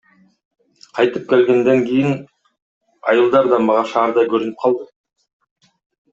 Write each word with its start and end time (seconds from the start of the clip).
Кайтып 0.99 1.27
келгенден 1.33 1.83
кийин 1.89 2.15
айылдар 3.13 3.51
да 3.53 3.61
мага 3.67 3.85
шаардай 3.93 4.29
көрүнүп 4.35 4.61
калды. 4.65 4.91